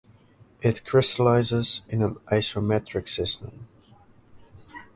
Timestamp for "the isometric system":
1.99-3.67